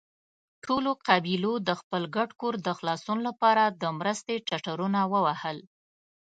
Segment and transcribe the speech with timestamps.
[0.65, 5.57] ټولو قبيلو د خپل ګډ کور د خلاصون له پاره د مرستې ټټرونه ووهل.